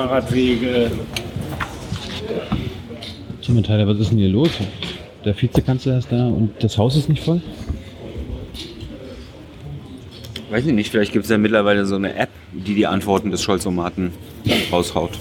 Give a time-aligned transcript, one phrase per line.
[0.00, 0.90] Fahrradwege.
[3.42, 4.48] Timo Tyler, was ist denn hier los?
[5.26, 7.42] Der Vizekanzler ist da und das Haus ist nicht voll?
[10.50, 13.42] Weiß ich nicht, vielleicht gibt es ja mittlerweile so eine App, die die Antworten des
[13.42, 14.12] Scholzomaten
[14.72, 15.18] raushaut.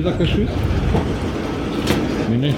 [0.00, 0.48] Wie sagt er Tschüss?
[2.30, 2.56] Nee, nicht.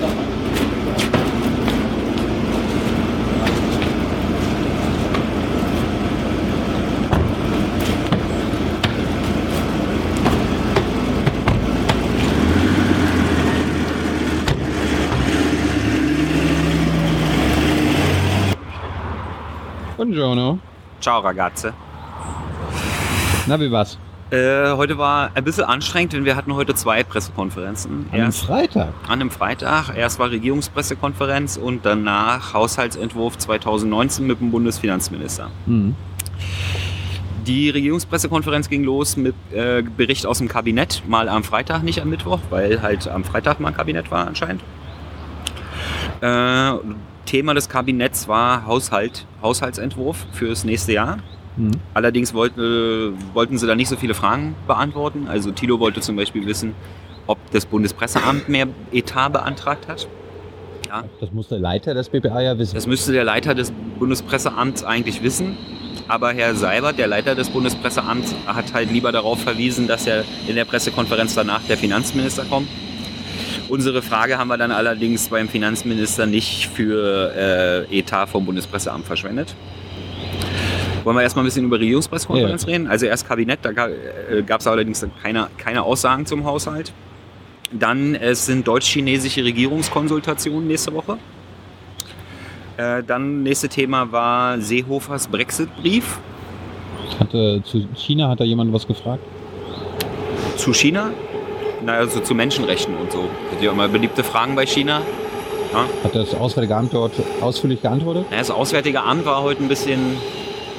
[19.96, 20.60] Buongiorno.
[21.00, 21.74] Ciao ragazze.
[23.48, 23.98] Na, wie war's?
[24.32, 28.06] Äh, heute war ein bisschen anstrengend, denn wir hatten heute zwei Pressekonferenzen.
[28.10, 28.88] Am Erst Freitag.
[29.06, 35.50] an einem Freitag, erst war Regierungspressekonferenz und danach Haushaltsentwurf 2019 mit dem Bundesfinanzminister.
[35.66, 35.94] Mhm.
[37.46, 42.08] Die Regierungspressekonferenz ging los mit äh, Bericht aus dem Kabinett, mal am Freitag, nicht am
[42.08, 44.62] Mittwoch, weil halt am Freitag mal Kabinett war anscheinend.
[46.22, 46.72] Äh,
[47.26, 51.18] Thema des Kabinetts war Haushalt, Haushaltsentwurf fürs nächste Jahr.
[51.56, 51.72] Mhm.
[51.94, 55.26] Allerdings wollte, wollten sie da nicht so viele Fragen beantworten.
[55.28, 56.74] Also Tilo wollte zum Beispiel wissen,
[57.26, 60.08] ob das Bundespresseamt mehr Etat beantragt hat.
[60.88, 62.74] Ja, Das muss der Leiter des BPA ja wissen.
[62.74, 65.56] das müsste der Leiter des Bundespresseamts eigentlich wissen.
[66.08, 70.56] Aber Herr Seibert, der Leiter des Bundespresseamts, hat halt lieber darauf verwiesen, dass ja in
[70.56, 72.68] der Pressekonferenz danach der Finanzminister kommt.
[73.68, 79.54] Unsere Frage haben wir dann allerdings beim Finanzminister nicht für äh, Etat vom Bundespresseamt verschwendet.
[81.04, 82.68] Wollen wir erstmal ein bisschen über Regierungspressekonferenz Ja.
[82.68, 82.86] reden?
[82.86, 86.92] Also erst Kabinett, da gab es allerdings keine, keine Aussagen zum Haushalt.
[87.72, 91.16] Dann es sind deutsch-chinesische Regierungskonsultationen nächste Woche.
[92.76, 96.18] Äh, dann nächste Thema war Seehofers Brexit-Brief
[97.18, 99.22] Hatte, zu China hat da jemand was gefragt?
[100.56, 101.10] zu China.
[101.84, 103.22] Na, also zu Menschenrechten und so.
[103.50, 105.00] Hat ja immer beliebte Fragen bei China.
[105.72, 105.84] Ja.
[106.04, 108.26] Hat das Auswärtige Amt dort ausführlich geantwortet?
[108.30, 109.98] Ja, Das Auswärtige Amt war heute ein bisschen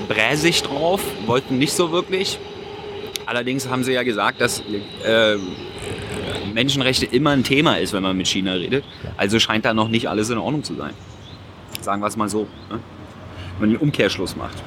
[0.08, 2.40] bräsig drauf, wollten nicht so wirklich.
[3.26, 4.62] Allerdings haben sie ja gesagt, dass
[5.06, 5.38] äh,
[6.54, 8.84] Menschenrechte immer ein Thema ist, wenn man mit China redet.
[9.18, 10.94] Also scheint da noch nicht alles in Ordnung zu sein.
[11.82, 12.48] Sagen wir es mal so.
[12.70, 12.80] Ne?
[13.60, 14.62] Wenn man den Umkehrschluss macht.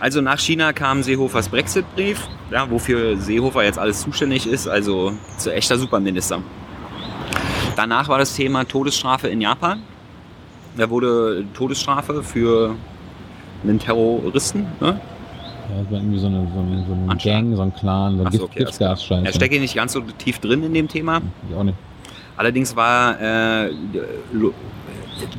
[0.00, 2.20] Also nach China kam Seehofers Brexit-Brief,
[2.50, 6.42] ja, wofür Seehofer jetzt alles zuständig ist, also zu echter Superminister.
[7.76, 9.82] Danach war das Thema Todesstrafe in Japan.
[10.76, 12.76] Da wurde Todesstrafe für
[13.64, 14.66] einen Terroristen.
[14.80, 15.00] Ne?
[15.70, 17.34] Ja, das war irgendwie so eine, so eine, so Anschlag.
[17.34, 18.94] Gang, so ein Clan, so ein Gift, okay, alles klar.
[18.94, 19.24] Giftgas-Scheiß.
[19.24, 21.22] Er stecke nicht ganz so tief drin in dem Thema.
[21.48, 21.76] Ich auch nicht.
[22.36, 23.70] Allerdings war äh,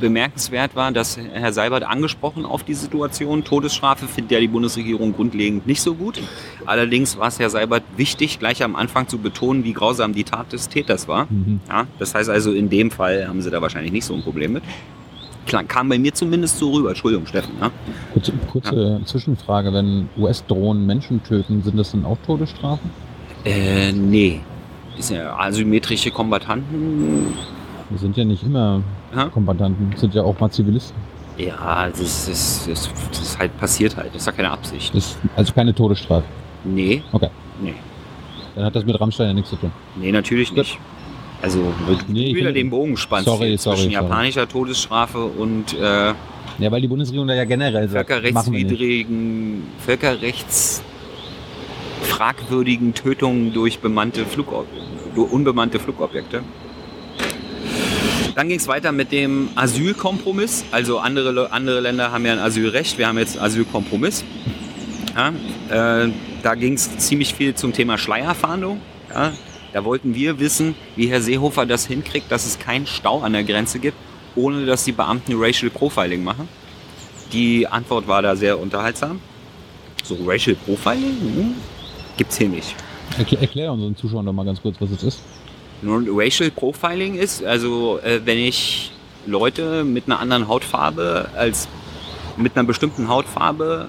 [0.00, 3.44] bemerkenswert war, dass Herr Seibert angesprochen auf die Situation.
[3.44, 6.20] Todesstrafe findet ja die Bundesregierung grundlegend nicht so gut.
[6.64, 10.52] Allerdings war es Herr Seibert wichtig, gleich am Anfang zu betonen, wie grausam die Tat
[10.52, 11.26] des Täters war.
[11.30, 11.60] Mhm.
[11.68, 14.54] Ja, das heißt also, in dem Fall haben sie da wahrscheinlich nicht so ein Problem
[14.54, 14.62] mit.
[15.46, 16.90] Klar, kam bei mir zumindest so rüber.
[16.90, 17.52] Entschuldigung, Steffen.
[17.60, 17.70] Ja?
[18.12, 22.90] Kurze, kurze Zwischenfrage, wenn US-Drohnen Menschen töten, sind das dann auch Todesstrafen?
[23.44, 24.40] Äh, nee.
[24.96, 27.34] Das sind ja asymmetrische Kombattanten.
[27.90, 28.82] Die sind ja nicht immer
[29.14, 29.26] Ja.
[29.28, 30.96] Kombattanten, sind ja auch mal Zivilisten.
[31.38, 34.08] Ja, das ist, das, ist, das ist halt passiert halt.
[34.08, 34.94] Das ist ja keine Absicht.
[34.94, 36.24] Ist also keine Todesstrafe.
[36.64, 37.28] Nee, Okay,
[37.62, 37.74] nee.
[38.56, 39.70] dann hat das mit Rammstein ja nichts zu tun.
[39.96, 40.78] Nee, natürlich nicht.
[41.46, 41.72] Also,
[42.08, 44.04] Nee, wieder den Bogen spannst Sorry, sorry, zwischen sorry.
[44.04, 46.12] japanischer Todesstrafe und äh,
[46.58, 50.82] Ja, weil die Bundesregierung da ja generell sagt, völkerrechtswidrigen, völkerrechts
[52.02, 54.66] fragwürdigen Tötungen durch bemannte Flugob
[55.14, 56.42] durch unbemannte Flugobjekte.
[58.34, 60.64] Dann ging es weiter mit dem Asylkompromiss.
[60.72, 64.24] Also andere, andere Länder haben ja ein Asylrecht, wir haben jetzt einen Asylkompromiss.
[65.14, 66.10] Ja, äh,
[66.42, 68.80] da ging es ziemlich viel zum Thema Schleierfahndung.
[69.14, 69.32] Ja,
[69.72, 73.44] da wollten wir wissen, wie Herr Seehofer das hinkriegt, dass es keinen Stau an der
[73.44, 73.96] Grenze gibt,
[74.34, 76.48] ohne dass die Beamten Racial Profiling machen.
[77.32, 79.20] Die Antwort war da sehr unterhaltsam.
[80.04, 81.20] So Racial Profiling?
[81.20, 81.54] Hm,
[82.16, 82.74] gibt's hier nicht.
[83.18, 85.22] Erklär, erklär unseren Zuschauern doch mal ganz kurz, was es ist.
[85.82, 88.92] Nun, Racial Profiling ist, also äh, wenn ich
[89.26, 91.68] Leute mit einer anderen Hautfarbe als
[92.36, 93.88] mit einer bestimmten Hautfarbe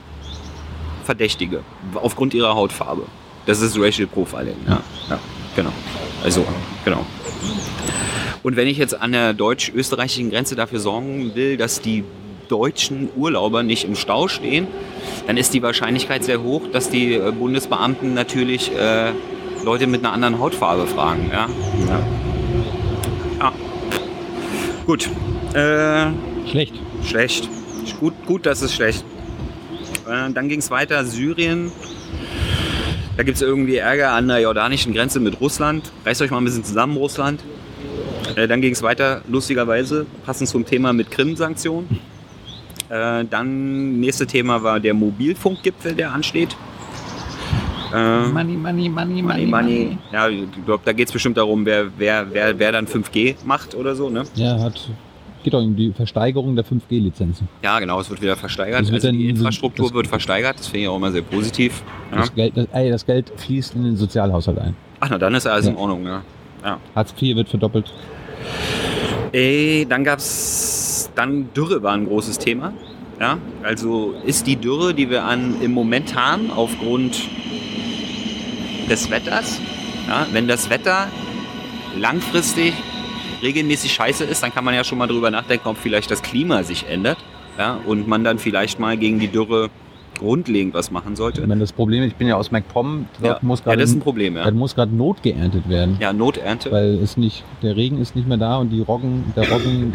[1.04, 1.64] verdächtige,
[1.96, 3.04] aufgrund ihrer Hautfarbe.
[3.46, 4.82] Das ist Racial Profiling, ja.
[5.10, 5.20] ja
[5.58, 5.74] genau.
[6.24, 6.46] Also,
[6.86, 7.06] genau.
[8.44, 12.06] Und wenn ich jetzt an der deutsch-österreichischen Grenze dafür sorgen will, dass die
[12.48, 14.68] deutschen Urlauber nicht im Stau stehen,
[15.26, 19.12] dann ist die Wahrscheinlichkeit sehr hoch, dass die äh, Bundesbeamten natürlich äh,
[19.66, 21.30] Leute mit einer anderen Hautfarbe fragen.
[21.34, 21.50] Ja,
[21.90, 22.00] ja.
[23.40, 23.54] ja.
[24.86, 25.10] Gut.
[25.54, 26.12] Äh,
[26.50, 26.74] Schlecht.
[27.04, 27.50] Schlecht.
[28.00, 29.04] Gut, gut, das ist schlecht.
[30.08, 31.72] Äh, dann ging es weiter, Syrien.
[33.18, 35.92] Da gibt es irgendwie Ärger an der jordanischen Grenze mit Russland.
[36.06, 37.42] Reißt euch mal ein bisschen zusammen, Russland.
[38.36, 42.00] Äh, dann ging es weiter, lustigerweise, passend zum Thema mit Krim-Sanktionen.
[42.90, 46.56] Äh, dann, nächste Thema war der Mobilfunkgipfel, der ansteht.
[47.92, 49.98] Äh, Money, money, money, Money, Money.
[50.12, 53.74] Ja, ich glaube, da geht es bestimmt darum, wer, wer, wer, wer dann 5G macht
[53.74, 54.26] oder so, ne?
[54.36, 54.90] Ja, hat,
[55.48, 57.48] geht doch um die Versteigerung der 5G-Lizenzen.
[57.64, 58.82] Ja, genau, es wird wieder versteigert.
[58.82, 61.84] Das wird also die Infrastruktur wird versteigert, das finde ich auch immer sehr positiv.
[62.12, 62.18] Ja.
[62.18, 64.76] Das, Geld, das, ey, das Geld fließt in den Sozialhaushalt ein.
[65.00, 65.80] Ach na, dann ist alles in Ja.
[65.80, 66.22] Ordnung, ja.
[66.66, 66.78] ja.
[66.94, 67.94] Hartz IV wird verdoppelt.
[69.32, 72.74] Ey, dann gab's, dann Dürre war ein großes Thema.
[73.18, 77.22] Ja, also ist die Dürre, die wir an, im Moment haben, aufgrund
[78.90, 79.62] des Wetters,
[80.10, 81.08] ja, wenn das Wetter
[81.98, 82.74] langfristig
[83.42, 86.64] regelmäßig scheiße ist, dann kann man ja schon mal drüber nachdenken, ob vielleicht das Klima
[86.64, 87.18] sich ändert
[87.58, 89.70] ja, und man dann vielleicht mal gegen die Dürre
[90.18, 91.42] grundlegend was machen sollte.
[91.42, 93.92] Ich meine, das Problem, ich bin ja aus MacPom, dort Ja, muss ja, gerade das
[93.92, 94.50] ist ein Problem, ja.
[94.52, 95.98] muss gerade Not geerntet werden.
[96.00, 96.72] Ja, Noternte.
[96.72, 99.94] Weil es nicht, der Regen ist nicht mehr da und die Roggen, der Roggen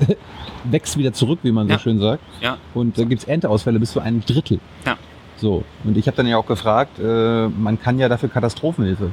[0.64, 1.76] wächst wieder zurück, wie man Ja.
[1.76, 2.22] so schön sagt.
[2.40, 2.56] Ja.
[2.74, 4.58] Und da gibt es Ernteausfälle bis zu einem Drittel.
[4.84, 4.96] Ja.
[5.36, 5.62] So.
[5.84, 9.10] Und ich habe dann ja auch gefragt, äh, man kann ja dafür Katastrophenhilfe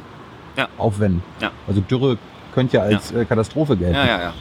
[0.57, 0.67] Ja.
[0.77, 1.23] aufwenden.
[1.39, 1.51] Ja.
[1.67, 2.17] Also Dürre
[2.57, 3.93] könnte ja als äh, Katastrophe gelten.
[3.93, 4.33] Ja, ja, ja.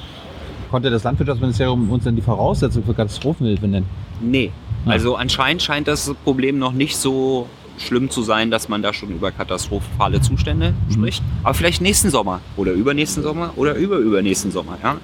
[0.70, 3.86] Konnte das Landwirtschaftsministerium uns dann die Voraussetzung für Katastrophenhilfe nennen?
[4.22, 4.50] Nee.
[4.86, 4.92] Ja.
[4.92, 7.46] Also anscheinend scheint das Problem noch nicht so
[7.76, 10.92] schlimm zu sein, dass man da schon über katastrophale Zustände Mhm.
[10.94, 11.22] spricht.
[11.44, 14.78] Aber vielleicht nächsten Sommer oder übernächsten Sommer oder überübernächsten Sommer.
[14.82, 14.96] Ja?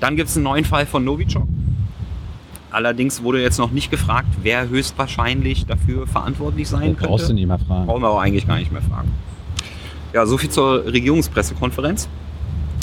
[0.00, 1.44] Dann gibt es einen neuen Fall von Novichok.
[2.70, 7.34] Allerdings wurde jetzt noch nicht gefragt, wer höchstwahrscheinlich dafür verantwortlich sein Das brauchst du könnte.
[7.40, 7.86] nicht mal fragen.
[7.86, 9.08] Brauchen wir auch eigentlich gar nicht mehr fragen.
[10.16, 12.08] Ja, soviel zur Regierungspressekonferenz.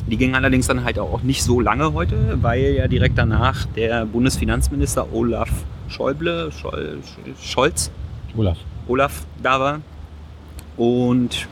[0.06, 4.06] Die ging allerdings dann halt auch nicht so lange heute, weil ja direkt danach der
[4.06, 5.50] Bundesfinanzminister Olaf
[5.88, 7.00] Schäuble, Schol,
[7.42, 7.90] Scholz,
[8.38, 8.60] Olaf.
[8.88, 9.82] Olaf da war.
[10.78, 11.48] Und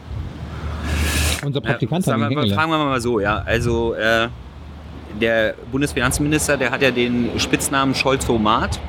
[1.43, 3.37] Unser ja, Praktikant sagen hat wir, fragen wir mal so, ja.
[3.39, 4.27] Also äh,
[5.19, 8.79] der Bundesfinanzminister, der hat ja den Spitznamen Scholz-Homat.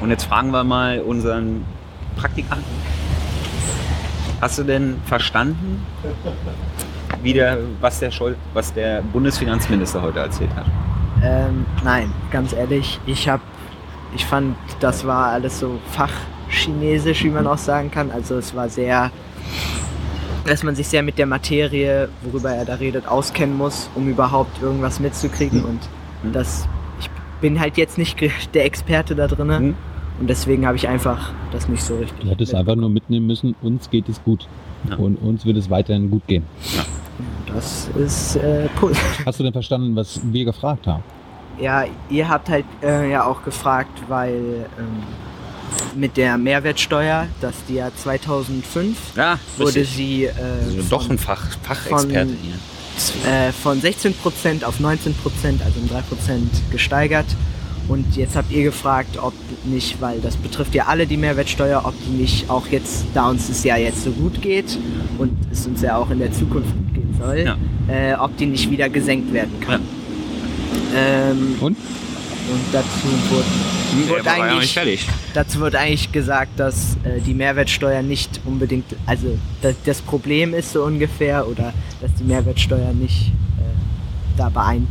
[0.00, 1.66] Und jetzt fragen wir mal unseren
[2.16, 2.95] Praktikanten.
[4.40, 5.84] Hast du denn verstanden,
[7.22, 10.66] wie der, was, der Scholz, was der Bundesfinanzminister heute erzählt hat?
[11.22, 13.42] Ähm, nein, ganz ehrlich, ich habe,
[14.14, 18.10] ich fand, das war alles so fachchinesisch, wie man auch sagen kann.
[18.10, 19.10] Also es war sehr,
[20.44, 24.60] dass man sich sehr mit der Materie, worüber er da redet, auskennen muss, um überhaupt
[24.62, 25.64] irgendwas mitzukriegen.
[25.64, 25.80] Und
[26.22, 26.32] Mhm.
[26.32, 26.66] das,
[27.00, 28.16] ich bin halt jetzt nicht
[28.54, 29.46] der Experte da drin.
[29.48, 29.74] Mhm.
[30.18, 32.20] Und deswegen habe ich einfach das nicht so richtig.
[32.20, 34.46] Du hättest einfach nur mitnehmen müssen, uns geht es gut.
[34.88, 34.96] Ja.
[34.96, 36.44] Und uns wird es weiterhin gut gehen.
[37.52, 38.92] Das ist äh, cool.
[39.26, 41.02] Hast du denn verstanden, was wir gefragt haben?
[41.58, 45.02] Ja, ihr habt halt äh, ja auch gefragt, weil ähm,
[45.98, 50.30] mit der Mehrwertsteuer, dass die ja 2005 Ja, wurde sie äh,
[50.64, 53.30] Also von, doch ein Fach, Fachexperte von- hier.
[53.32, 54.84] äh, von 16% auf 19%,
[55.64, 56.00] also um 3%
[56.70, 57.26] gesteigert.
[57.88, 59.32] Und jetzt habt ihr gefragt, ob
[59.64, 63.48] nicht, weil das betrifft ja alle die Mehrwertsteuer, ob die nicht auch jetzt, da uns
[63.48, 64.76] es ja jetzt so gut geht
[65.18, 67.56] und es uns ja auch in der Zukunft gut gehen soll, Ja.
[67.88, 69.82] äh, ob die nicht wieder gesenkt werden kann.
[70.96, 71.76] Ähm, Und?
[71.76, 73.44] und dazu wurde
[73.92, 75.06] Hm, wurde ja eigentlich- fertig.
[75.32, 80.72] Dazu wird eigentlich gesagt, dass äh, die Mehrwertsteuer nicht unbedingt, also das, das Problem ist
[80.72, 83.30] so ungefähr, oder dass die Mehrwertsteuer nicht
[84.36, 84.86] da beein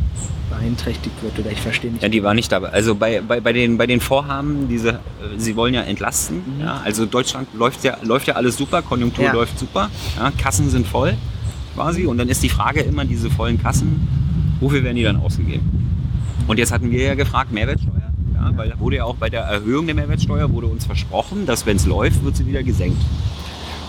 [0.48, 2.02] beeinträchtigt wird oder ich verstehe nicht.
[2.02, 2.68] Ja, die war nicht dabei.
[2.70, 4.98] Also bei, bei, bei, den, bei den Vorhaben, diese, äh,
[5.38, 6.40] sie wollen ja entlasten.
[6.60, 9.32] Ja, also Deutschland läuft ja, läuft ja alles super, Konjunktur Ja.
[9.32, 11.14] läuft super, ja, Kassen sind voll
[11.74, 12.06] quasi.
[12.06, 14.06] Und dann ist die Frage immer, diese vollen Kassen,
[14.60, 15.68] wofür werden die dann ausgegeben?
[16.46, 17.92] Und jetzt hatten wir ja gefragt, Mehrwertsteuer.
[18.34, 21.66] Ja, weil da wurde ja auch bei der Erhöhung der Mehrwertsteuer wurde uns versprochen, dass
[21.66, 23.02] wenn es läuft, wird sie wieder gesenkt.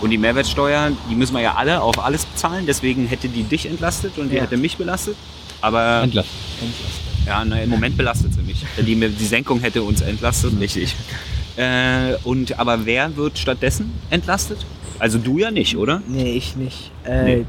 [0.00, 2.64] Und die Mehrwertsteuer, die müssen wir ja alle auf alles bezahlen.
[2.66, 4.42] Deswegen hätte die dich entlastet und die Ja.
[4.42, 5.16] hätte mich belastet.
[5.60, 6.30] Aber Entlassen.
[7.26, 8.64] ja, na, im Moment belastet sie mich.
[8.78, 10.94] Die, die Senkung hätte uns entlastet, richtig.
[11.56, 14.64] Äh, und aber wer wird stattdessen entlastet?
[15.00, 16.00] Also du ja nicht, oder?
[16.06, 16.90] Nee, ich nicht.
[17.04, 17.44] Äh, Nee.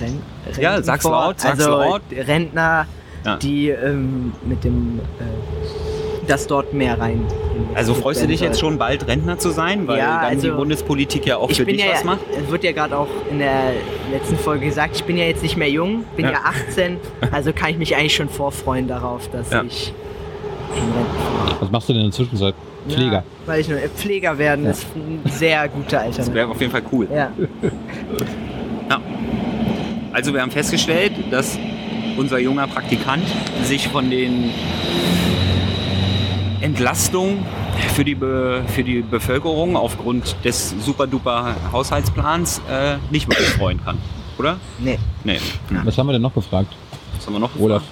[0.00, 0.18] Ren
[0.60, 2.02] Ja, sag's laut, sag's also laut.
[2.10, 2.86] Rentner,
[3.24, 3.36] Ja.
[3.36, 5.24] die ähm, mit dem, äh,
[6.28, 7.24] dass dort mehr rein.
[7.74, 10.56] Also freust du dich jetzt schon bald Rentner zu sein, weil Ja, dann die also
[10.56, 12.20] Bundespolitik ja auch Ich für bin dich ja, was macht?
[12.44, 13.72] es wird ja gerade auch in der
[14.12, 16.32] letzten Folge gesagt, ich bin ja jetzt nicht mehr jung, bin Ja.
[16.32, 16.38] ja,
[16.68, 16.96] 18,
[17.32, 19.62] also kann ich mich eigentlich schon vorfreuen darauf, dass Ja.
[19.64, 19.92] ich
[21.60, 22.54] Was machst du denn in der Zwischenzeit?
[22.88, 23.12] Pfleger.
[23.12, 26.34] Ja, weil ich nur Pfleger werden ist ein sehr guter Das Alternative.
[26.34, 27.06] wäre auf jeden Fall cool.
[27.14, 27.30] Ja.
[30.12, 31.58] Also wir haben festgestellt, dass
[32.18, 33.22] unser junger Praktikant
[33.62, 34.50] sich von den
[36.62, 37.44] Entlastungen
[37.94, 43.98] für die, Be für die Bevölkerung aufgrund des super-duper Haushaltsplans äh, nicht wirklich freuen kann.
[44.38, 44.58] Oder?
[44.78, 44.98] Nee.
[45.24, 45.38] Nee.
[45.84, 46.74] Was haben wir denn noch gefragt?
[47.16, 47.64] Was haben wir noch gefragt?
[47.64, 47.82] Olaf.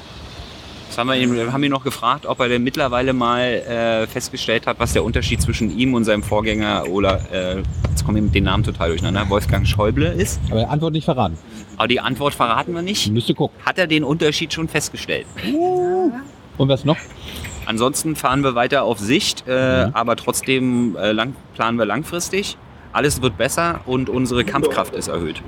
[0.89, 4.07] Das haben wir, ihn, wir haben ihn noch gefragt, ob er denn mittlerweile mal äh,
[4.09, 7.59] festgestellt hat, was der Unterschied zwischen ihm und seinem Vorgänger Olaf, äh,
[7.89, 10.41] jetzt kommen wir mit den Namen total durcheinander, Wolfgang Schäuble ist.
[10.51, 11.39] Aber Antwort nicht verraten.
[11.77, 13.09] Aber die Antwort verraten wir nicht.
[13.13, 13.57] Müsste gucken.
[13.65, 15.27] Hat er den Unterschied schon festgestellt?
[16.59, 16.97] Und was noch?
[17.71, 19.91] Ansonsten fahren wir weiter auf Sicht, äh, Mhm.
[19.95, 22.57] aber trotzdem äh, lang, planen wir langfristig.
[22.93, 25.41] Alles wird besser und unsere Kampfkraft ist erhöht.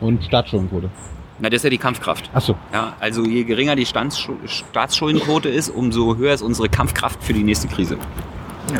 [0.00, 0.90] Und Staatsschuldenquote.
[1.38, 2.28] Na, das ist ja die Kampfkraft.
[2.34, 2.56] Achso.
[2.72, 7.68] Ja, also je geringer die Staatsschuldenquote ist, umso höher ist unsere Kampfkraft für die nächste
[7.68, 7.98] Krise.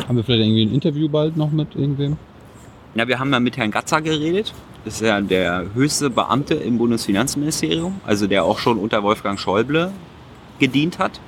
[0.05, 2.17] Haben wir vielleicht irgendwie ein Interview bald noch mit irgendwem?
[2.95, 4.53] Ja, wir haben ja mit Herrn Gatzer geredet.
[4.83, 9.93] Das ist ja der höchste Beamte im Bundesfinanzministerium, also der auch schon unter Wolfgang Schäuble
[10.61, 11.19] gedient hat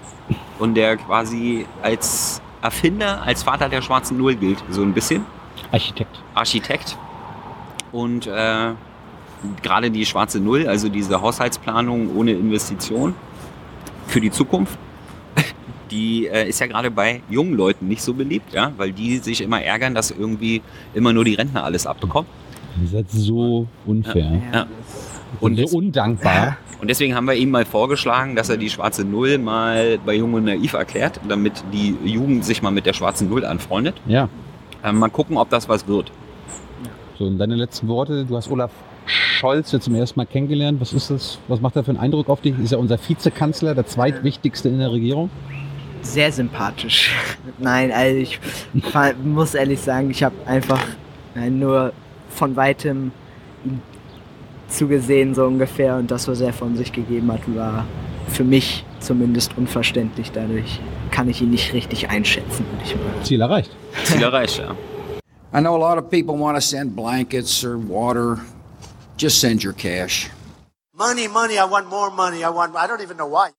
[0.59, 5.25] und der quasi als Erfinder, als Vater der schwarzen Null gilt, so ein bisschen.
[5.71, 6.21] Architekt.
[6.33, 6.97] Architekt.
[7.91, 8.71] Und äh,
[9.61, 13.13] gerade die schwarze Null, also diese Haushaltsplanung ohne Investition
[14.07, 14.77] für die Zukunft,
[15.91, 19.41] die äh, ist ja gerade bei jungen Leuten nicht so beliebt, ja, weil die sich
[19.41, 20.61] immer ärgern, dass irgendwie
[20.93, 22.29] immer nur die Rentner alles abbekommen.
[22.81, 24.41] Ihr seid so unfair.
[24.53, 24.61] Ja.
[24.61, 24.69] Und
[25.39, 26.57] Und so undankbar.
[26.81, 30.33] Und deswegen haben wir ihm mal vorgeschlagen, dass er die schwarze Null mal bei Jung
[30.33, 33.95] und Naiv erklärt, damit die Jugend sich mal mit der schwarzen Null anfreundet.
[34.05, 34.27] Ja.
[34.83, 36.11] Ähm, mal gucken, ob das was wird.
[37.17, 38.25] So, und deine letzten Worte.
[38.25, 38.71] Du hast Olaf
[39.05, 40.81] Scholz jetzt zum ersten Mal kennengelernt.
[40.81, 41.39] Was ist das?
[41.47, 42.57] Was macht er für einen Eindruck auf dich?
[42.59, 45.29] Ist er unser Vizekanzler, der zweitwichtigste in der Regierung?
[46.01, 47.15] Sehr sympathisch.
[47.59, 48.39] Nein, also ich
[49.23, 50.81] muss ehrlich sagen, ich habe einfach
[51.49, 51.93] nur
[52.29, 53.11] von weitem
[54.73, 57.85] zugesehen, so ungefähr, und das, was er von sich gegeben hat, war
[58.27, 60.31] für mich zumindest unverständlich.
[60.31, 60.79] Dadurch
[61.11, 63.71] kann ich ihn nicht richtig einschätzen, würde ich mal Ziel erreicht.
[64.05, 64.75] Ziel erreicht, ja.
[65.55, 68.39] I know a lot of people want to send blankets or water.
[69.17, 70.31] Just send your cash.
[70.95, 72.43] Money, money, I want more money.
[72.43, 73.51] I want, I don't even know why.